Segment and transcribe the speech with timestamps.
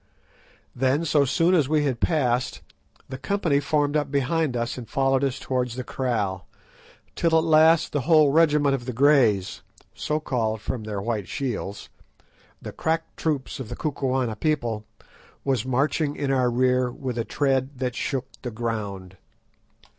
[0.75, 2.61] Then, so soon as we had passed,
[3.07, 6.47] the company formed up behind us and followed us towards the kraal,
[7.15, 13.15] till at last the whole regiment of the "Greys"—so called from their white shields—the crack
[13.15, 14.85] corps of the Kukuana people,
[15.43, 19.17] was marching in our rear with a tread that shook the ground.